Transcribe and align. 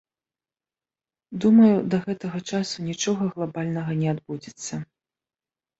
Думаю, 1.45 1.69
да 1.95 2.01
гэтага 2.07 2.43
часу 2.51 2.77
нічога 2.89 3.23
глабальнага 3.37 3.91
не 4.03 4.07
адбудзецца. 4.17 4.75